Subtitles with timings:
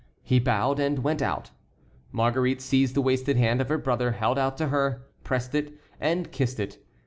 [0.23, 1.51] He bowed and went out.
[2.11, 6.59] Marguerite seized the wasted hand her brother held out to her, pressed it, and kissed
[6.59, 6.83] it.